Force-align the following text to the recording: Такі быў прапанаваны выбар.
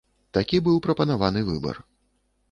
Такі 0.35 0.61
быў 0.67 0.79
прапанаваны 0.85 1.43
выбар. 1.51 1.75